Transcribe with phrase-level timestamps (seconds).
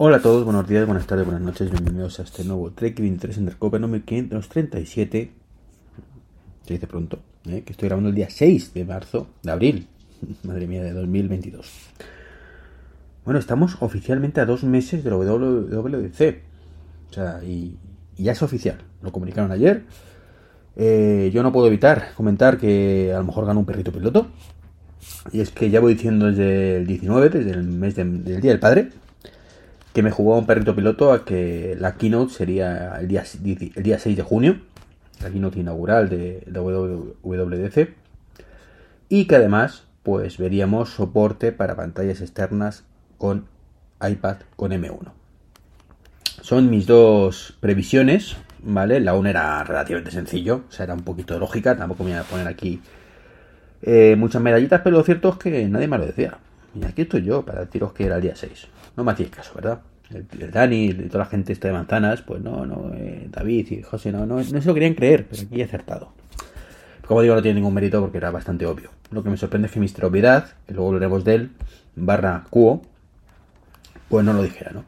[0.00, 3.36] Hola a todos, buenos días, buenas tardes, buenas noches, bienvenidos a este nuevo Trek 23
[3.38, 5.32] Undercover número 537.
[6.64, 7.64] Se dice pronto, ¿eh?
[7.66, 9.88] que estoy grabando el día 6 de marzo, de abril,
[10.44, 11.66] madre mía, de 2022.
[13.24, 16.42] Bueno, estamos oficialmente a dos meses de la WWDC.
[17.10, 17.76] O sea, y,
[18.16, 19.82] ya es oficial, lo comunicaron ayer.
[20.76, 24.28] Eh, yo no puedo evitar comentar que a lo mejor gano un perrito piloto.
[25.32, 28.60] Y es que ya voy diciendo desde el 19, desde el mes del Día del
[28.60, 28.90] Padre,
[29.92, 33.24] que me jugó un perrito piloto a que la keynote sería el día,
[33.74, 34.60] el día 6 de junio,
[35.22, 37.94] la keynote inaugural de, WWDC,
[39.08, 42.84] y que además pues veríamos soporte para pantallas externas
[43.18, 43.46] con
[44.00, 45.12] iPad con M1.
[46.40, 49.00] Son mis dos previsiones, ¿vale?
[49.00, 52.22] La una era relativamente sencillo, o sea, era un poquito lógica, tampoco me voy a
[52.22, 52.80] poner aquí
[53.82, 56.38] eh, muchas medallitas, pero lo cierto es que nadie me lo decía.
[56.86, 58.66] Aquí estoy yo para deciros que era el día 6.
[58.96, 59.80] No me hacéis caso, ¿verdad?
[60.10, 63.82] El, Dani y toda la gente esta de manzanas, pues no, no, eh, David y
[63.82, 66.12] José no, no, no se lo querían creer, pero aquí he acertado.
[67.06, 68.90] Como digo, no tiene ningún mérito porque era bastante obvio.
[69.10, 70.04] Lo que me sorprende es que Mr.
[70.04, 71.50] Obviedad, que luego hablaremos de él,
[71.96, 72.82] barra Cuo,
[74.08, 74.84] pues no lo dijera, ¿no?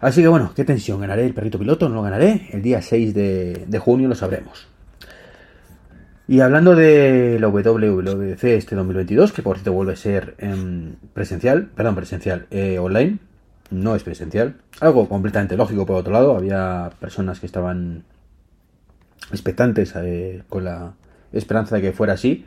[0.00, 1.88] Así que bueno, qué tensión, ¿ganaré el perrito piloto?
[1.88, 2.48] ¿No lo ganaré?
[2.50, 4.66] El día 6 de, de junio lo sabremos.
[6.32, 11.66] Y hablando de la WWDC este 2022, que por cierto vuelve a ser eh, presencial,
[11.66, 13.18] perdón, presencial, eh, online,
[13.70, 14.54] no es presencial.
[14.80, 18.04] Algo completamente lógico por otro lado, había personas que estaban
[19.30, 20.94] expectantes eh, con la
[21.34, 22.46] esperanza de que fuera así.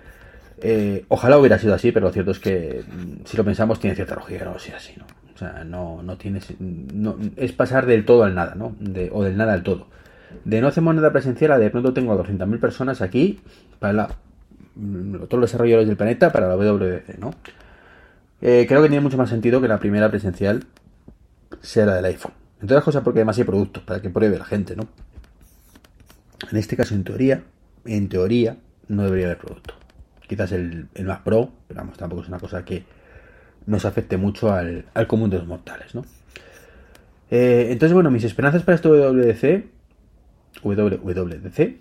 [0.64, 3.96] Eh, ojalá hubiera sido así, pero lo cierto es que mm, si lo pensamos tiene
[3.96, 5.06] cierta lógica no sea así, ¿no?
[5.36, 6.60] O sea, no, no tienes.
[6.60, 8.76] No, es pasar del todo al nada, ¿no?
[8.80, 9.86] De, o del nada al todo.
[10.44, 13.40] De no hacemos nada presencial de pronto tengo a 200.000 personas aquí
[13.80, 14.10] para la,
[14.76, 17.32] mm, todos los desarrolladores del planeta para la WWDC, ¿no?
[18.42, 20.66] Eh, creo que tiene mucho más sentido que la primera presencial
[21.62, 22.34] sea la del iPhone.
[22.62, 24.88] Entre otras cosas porque además hay productos para que pruebe la gente, ¿no?
[26.52, 27.44] En este caso, en teoría,
[27.86, 29.74] en teoría, no debería haber producto.
[30.28, 32.84] Quizás el, el más pro, pero vamos, tampoco es una cosa que
[33.66, 36.04] nos afecte mucho al, al común de los mortales, ¿no?
[37.32, 39.66] Eh, entonces, bueno, mis esperanzas para este WWDC,
[40.74, 41.78] WWDC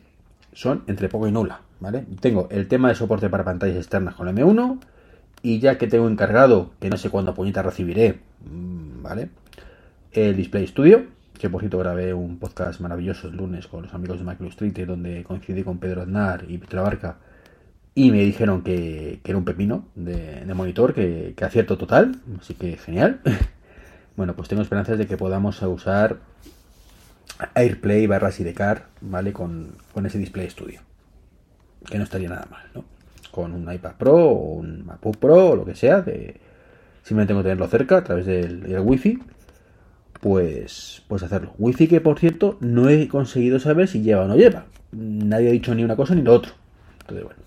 [0.53, 2.05] son entre poco y nula, ¿vale?
[2.21, 4.79] Tengo el tema de soporte para pantallas externas con M1
[5.43, 9.31] y ya que tengo encargado, que no sé cuándo puñita recibiré, mm, ¿vale?
[10.13, 11.05] El Display Studio,
[11.39, 14.87] que por cierto grabé un podcast maravilloso el lunes con los amigos de Micro Street,
[14.87, 17.17] donde coincidí con Pedro Aznar y Víctor Barca
[17.95, 23.21] y me dijeron que, era un pepino de, monitor, que, acierto total, así que genial.
[24.17, 26.19] bueno, pues tengo esperanzas de que podamos usar
[27.55, 29.33] AirPlay barra Sidecar, ¿vale?
[29.33, 30.81] Con, con ese Display Studio.
[31.87, 32.85] Que no estaría nada mal, ¿no?
[33.31, 36.41] Con un iPad Pro o un MacBook Pro o lo que sea, de,
[37.03, 39.19] simplemente tengo que tenerlo cerca a través del, del Wi-Fi
[40.25, 41.53] pues, pues hacerlo.
[41.59, 44.65] Wi-Fi que, por cierto, no he conseguido saber si lleva o no lleva.
[44.91, 46.53] Nadie ha dicho ni una cosa ni lo otro.
[47.01, 47.41] Entonces, bueno.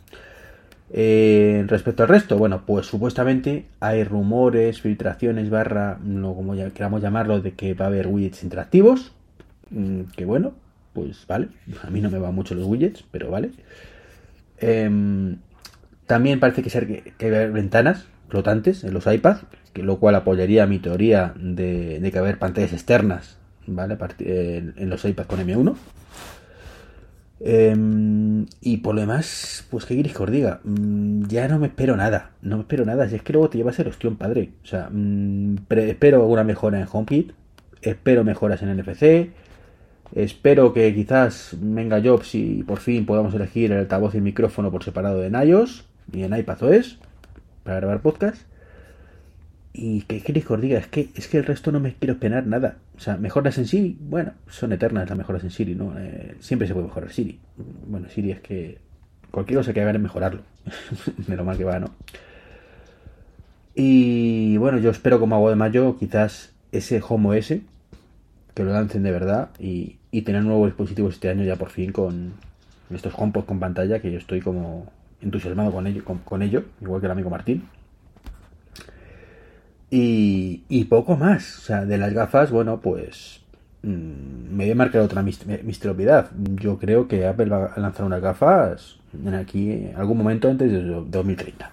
[0.91, 7.01] Eh, respecto al resto, bueno, pues supuestamente hay rumores, filtraciones, barra, no como ya queramos
[7.01, 9.11] llamarlo, de que va a haber widgets interactivos.
[9.69, 10.53] Mm, que bueno,
[10.93, 11.49] pues vale.
[11.83, 13.51] A mí no me van mucho los widgets, pero vale.
[14.59, 14.89] Eh,
[16.05, 19.41] también parece que, ser que, que hay ventanas flotantes en los iPads,
[19.73, 23.97] que, lo cual apoyaría mi teoría de, de que haber pantallas externas ¿vale?
[24.19, 25.75] en, en los iPads con M1.
[27.39, 27.75] Eh,
[28.61, 31.95] y por lo demás, pues qué queréis que os diga, mm, ya no me espero
[31.95, 34.65] nada, no me espero nada, si es que luego te llevas el ostión padre, o
[34.65, 37.33] sea, mm, espero alguna mejora en HomeKit,
[37.83, 39.29] espero mejoras en NFC,
[40.15, 44.71] espero que quizás venga Jobs y por fin podamos elegir el altavoz y el micrófono
[44.71, 46.99] por separado en iOS y en iPadOS
[47.63, 48.41] para grabar podcast.
[49.73, 52.13] Y que queréis que os diga, es que, es que el resto no me quiero
[52.13, 52.77] esperar nada.
[52.97, 55.93] O sea, mejoras en Siri, bueno, son eternas las mejoras en Siri, ¿no?
[55.99, 57.39] Eh, siempre se puede mejorar Siri.
[57.85, 58.79] Bueno, Siri es que
[59.29, 60.41] cualquier cosa que hagan es mejorarlo.
[61.27, 61.91] Menos mal que va, ¿no?
[63.75, 67.53] Y bueno, yo espero como hago de mayo, quizás ese Home OS,
[68.57, 72.33] que lo lancen de verdad y, tener nuevos dispositivos este año ya por fin con
[72.89, 77.05] estos HomePod con pantalla, que yo estoy como entusiasmado con ello, con, ello igual que
[77.05, 77.69] el amigo Martín.
[79.91, 81.59] Y, poco más.
[81.59, 83.41] O sea, de las gafas, bueno, pues
[83.83, 86.31] mmm, me voy a marcar otra misteriosidad.
[86.55, 88.97] Yo creo que Apple va a lanzar unas gafas
[89.39, 91.69] aquí algún momento antes de 2030.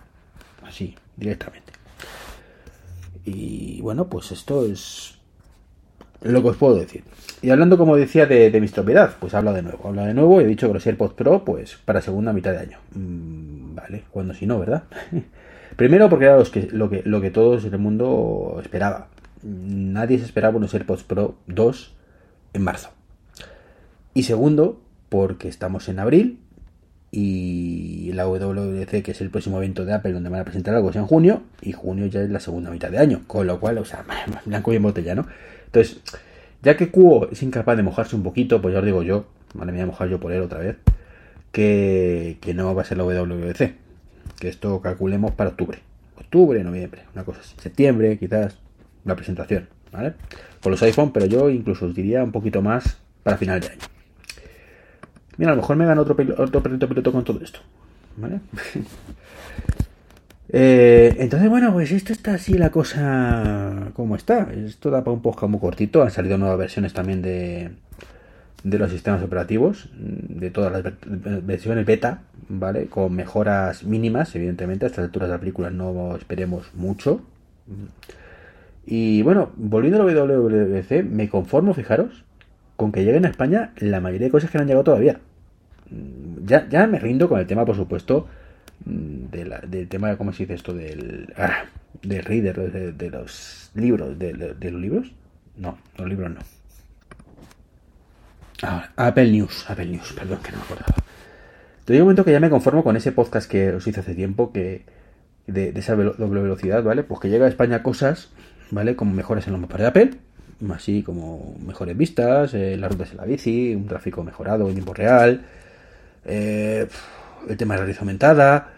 [0.66, 1.72] Así, directamente.
[3.24, 5.13] Y bueno, pues esto es
[6.24, 7.04] lo que os puedo decir.
[7.42, 9.88] Y hablando, como decía, de, de misteriosidad, pues habla de nuevo.
[9.88, 12.78] Habla de nuevo he dicho que los AirPods Pro, pues para segunda mitad de año.
[12.94, 14.84] Mm, vale, cuando si no, ¿verdad?
[15.76, 19.08] Primero porque era los que, lo, que, lo que todos el mundo esperaba.
[19.42, 21.94] nadie se esperaba unos AirPods Pro 2
[22.54, 22.90] en marzo.
[24.14, 26.38] Y segundo, porque estamos en abril
[27.16, 30.90] y la WWDC, que es el próximo evento de Apple donde van a presentar algo,
[30.90, 33.78] es en junio, y junio ya es la segunda mitad de año, con lo cual,
[33.78, 34.04] o sea,
[34.44, 35.24] blanco y en botella, ¿no?
[35.66, 36.00] Entonces,
[36.60, 39.70] ya que Cuo es incapaz de mojarse un poquito, pues ya os digo yo, vale,
[39.70, 40.76] me voy a mojar yo por él otra vez,
[41.52, 43.74] que, no va a ser la WWDC,
[44.40, 45.78] que esto calculemos para octubre,
[46.16, 48.58] octubre, noviembre, una cosa así, septiembre, quizás,
[49.04, 50.14] la presentación, ¿vale?
[50.60, 53.93] Con los iPhone, pero yo incluso os diría un poquito más para final de año.
[55.36, 57.60] Mira, a lo mejor me gano otro, otro perrito piloto con todo esto.
[58.16, 58.40] ¿Vale?
[60.48, 64.48] eh, entonces, bueno, pues esto está así la cosa como está.
[64.52, 66.02] Esto da para un poco muy cortito.
[66.02, 67.70] Han salido nuevas versiones también de,
[68.62, 70.82] de los sistemas operativos, de todas las
[71.44, 72.86] versiones beta, ¿vale?
[72.86, 74.86] Con mejoras mínimas, evidentemente.
[74.86, 77.22] A estas alturas de la película no esperemos mucho.
[78.86, 82.24] Y bueno, volviendo a la WWDC, me conformo, fijaros,
[82.76, 85.20] con que lleguen a España la mayoría de cosas que no han llegado todavía.
[85.90, 88.26] Mm, ya, ya me rindo con el tema, por supuesto,
[88.84, 91.64] mm, del tema de cómo se dice esto del, ah,
[92.02, 95.12] del reader, de, los libros, de, los libros.
[95.56, 96.40] No, los libros no.
[98.62, 100.94] Ah, Apple News, Apple News, perdón que no me acordaba.
[101.84, 104.52] Te un momento que ya me conformo con ese podcast que os hice hace tiempo,
[104.52, 104.84] que
[105.46, 107.02] de, esa doble velocidad, ¿vale?
[107.02, 108.30] Pues que llega a España cosas,
[108.70, 108.96] ¿vale?
[108.96, 110.10] Como mejores en los mapas de Apple,
[110.72, 114.94] así como mejores vistas, eh, las rutas de la bici, un tráfico mejorado en tiempo
[114.94, 115.42] real,
[116.24, 116.86] eh,
[117.48, 118.68] el tema de la realidad aumentada,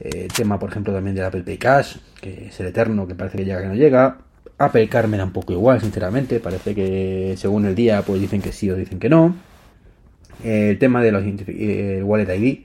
[0.00, 3.14] eh, el tema, por ejemplo, también del Apple Pay Cash, que es el eterno, que
[3.14, 4.18] parece que llega que no llega.
[4.58, 8.40] Apple Car me da un poco igual, sinceramente, parece que según el día, pues dicen
[8.40, 9.36] que sí o dicen que no.
[10.44, 11.22] el tema de los
[12.04, 12.60] Wallet ID,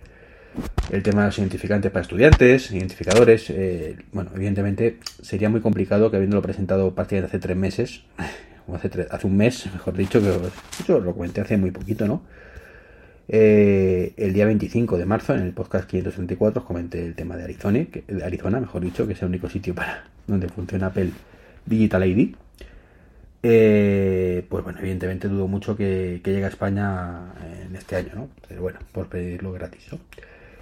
[0.92, 3.54] el tema de los identificantes para estudiantes, identificadores,
[4.14, 8.04] bueno, evidentemente sería muy complicado que habiéndolo presentado prácticamente hace tres meses,
[8.74, 10.34] hace, un mes, mejor dicho, que
[10.88, 12.22] yo lo comenté hace muy poquito, ¿no?
[13.28, 17.44] Eh, el día 25 de marzo, en el podcast 534, os comenté el tema de
[17.46, 21.12] Arizona, que, de Arizona, mejor dicho, que es el único sitio para donde funciona Apple
[21.66, 22.36] Digital ID.
[23.44, 27.34] Eh, pues bueno, evidentemente dudo mucho que, llegue a España
[27.66, 28.30] en este año, ¿no?
[28.48, 30.00] Pero bueno, por pedirlo gratis, ¿no?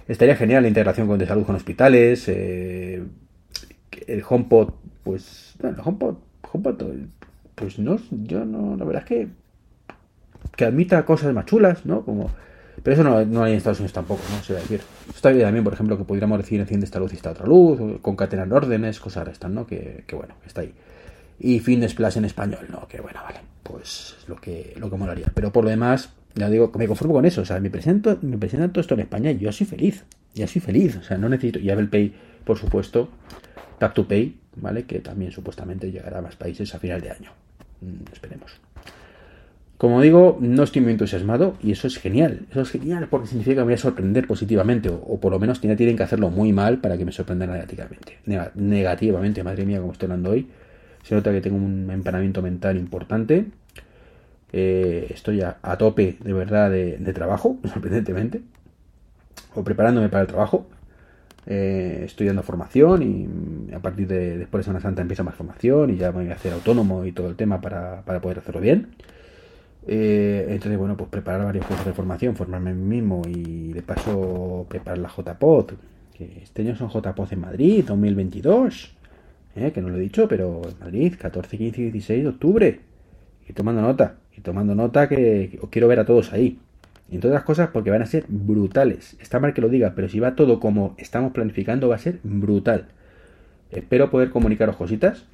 [0.08, 2.24] Estaría genial la integración con de salud con hospitales.
[2.28, 3.02] Eh,
[4.06, 4.74] el HomePod,
[5.04, 6.16] pues, bueno, HomePod,
[6.52, 6.82] HomePod
[7.60, 9.28] pues no, yo no, la verdad es que
[10.56, 12.04] que admita cosas más chulas, ¿no?
[12.04, 12.30] Como,
[12.82, 14.42] pero eso no, no hay en Estados Unidos tampoco, ¿no?
[14.42, 14.80] Se va a decir.
[15.14, 18.00] Está bien también, por ejemplo, que pudiéramos decir enciende esta luz y esta otra luz,
[18.00, 19.66] concatenar órdenes, cosas estas, ¿no?
[19.66, 20.74] Que, que bueno, está ahí.
[21.38, 22.86] Y Fitness Plus en español, ¿no?
[22.88, 25.26] Que bueno, vale, pues es lo que, lo que molaría.
[25.34, 27.42] Pero por lo demás, ya digo, me conformo con eso.
[27.42, 30.04] O sea, me presento, me presento todo esto en España y yo soy feliz.
[30.34, 30.96] Ya soy feliz.
[30.96, 31.58] O sea, no necesito.
[31.58, 32.14] Y Apple Pay,
[32.44, 33.08] por supuesto,
[33.78, 34.84] Tap to Pay, ¿vale?
[34.84, 37.32] Que también supuestamente llegará a más países a final de año.
[37.80, 38.60] Mm, esperemos.
[39.80, 42.42] Como digo, no estoy muy entusiasmado y eso es genial.
[42.50, 45.58] Eso es genial porque significa que me voy a sorprender positivamente o, por lo menos
[45.58, 48.18] tienen que hacerlo muy mal para que me sorprendan negativamente.
[48.56, 50.48] negativamente, madre mía, como estoy hablando hoy.
[51.02, 53.46] Se nota que tengo un empanamiento mental importante.
[54.52, 58.42] Eh, estoy a, tope de verdad de, trabajo, sorprendentemente.
[59.54, 60.66] O preparándome para el trabajo.
[61.46, 65.90] Eh, estoy dando formación y a partir de después de Semana Santa empieza más formación
[65.90, 68.88] y ya voy a hacer autónomo y todo el tema para, para poder hacerlo bien.
[69.86, 73.82] Eh, entonces, bueno, pues preparar varios cursos de formación, formarme a mí mismo y de
[73.82, 75.72] paso preparar la JPOT,
[76.14, 78.94] que este año son JPOT en Madrid, 2022,
[79.56, 82.80] eh, que no lo he dicho, pero en Madrid, 14, 15 y 16 de octubre.
[83.48, 86.58] Y tomando nota, y tomando nota que, os quiero ver a todos ahí.
[87.10, 89.16] Y entre otras cosas porque van a ser brutales.
[89.20, 92.20] Está mal que lo diga, pero si va todo como estamos planificando va a ser
[92.22, 92.86] brutal.
[93.70, 95.24] Espero poder comunicaros cositas,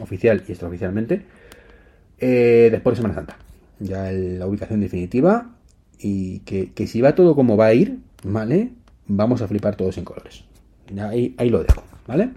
[0.00, 1.22] oficial y extraoficialmente,
[2.18, 3.36] eh, después de Semana Santa
[3.82, 5.50] ya la ubicación definitiva
[5.98, 8.70] y que, si va todo como va a ir, ¿vale?
[9.06, 10.44] Vamos a flipar todos en colores.
[10.98, 12.30] Ahí, ahí lo dejo, ¿vale?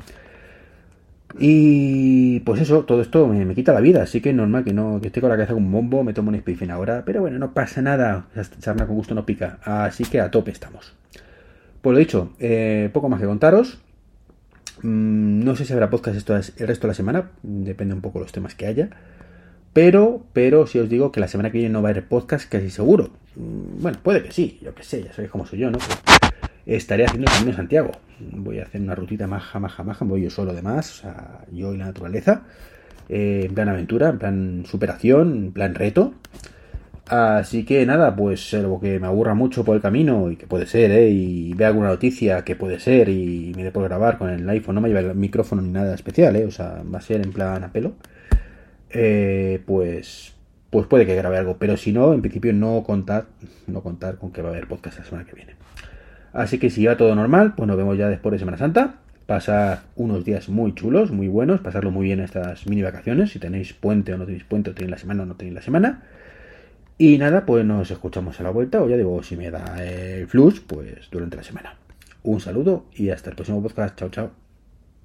[1.37, 5.07] Y pues eso, todo esto me, quita la vida, así que normal que no que
[5.07, 7.53] esté con la cabeza como un bombo, me tomo un spifin ahora, pero bueno, no
[7.53, 8.27] pasa nada,
[8.59, 10.93] charla con gusto no pica, así que a tope estamos.
[11.81, 13.79] Pues lo dicho, eh, poco más que contaros.
[14.81, 18.19] Mm, no sé si habrá podcast esto el resto de la semana, depende un poco
[18.19, 18.89] de los temas que haya.
[19.73, 22.49] Pero, pero si os digo que la semana que viene no va a haber podcast,
[22.49, 23.09] casi seguro.
[23.35, 25.79] Mm, bueno, puede que sí, yo que sé, ya sabéis cómo soy yo, ¿no?
[26.65, 27.91] Estaré haciendo el camino Santiago.
[28.19, 31.73] Voy a hacer una rutita maja, maja, maja, voy yo solo además, o sea, yo
[31.73, 32.43] y la naturaleza.
[33.09, 36.13] Eh, en plan aventura, en plan superación, en plan reto.
[37.07, 40.65] Así que nada, pues algo que me aburra mucho por el camino y que puede
[40.65, 41.09] ser, ¿eh?
[41.09, 44.75] Y vea alguna noticia que puede ser y me dé por grabar con el iPhone,
[44.75, 46.45] no me lleva el micrófono ni nada especial, ¿eh?
[46.45, 47.93] O sea, va a ser en plan a pelo.
[48.89, 50.33] eh, pues
[50.69, 53.27] pues puede que grabe algo, pero si no, en principio no contar,
[53.67, 55.55] no contar con que va a haber podcast la semana que viene.
[56.35, 58.95] Así que si va todo normal, pues nos vemos ya después de Semana Santa.
[59.25, 63.31] Pasar unos días muy chulos, muy buenos, pasarlo muy bien estas mini vacaciones.
[63.31, 65.61] Si tenéis puente o no tenéis puente, o tenéis la semana o no tenéis la
[65.61, 66.03] semana.
[66.97, 70.27] Y nada, pues nos escuchamos a la vuelta, o ya digo, si me da el
[70.27, 71.75] flux, pues durante la semana.
[72.23, 73.97] Un saludo y hasta el próximo podcast.
[73.97, 74.44] Chao, chao.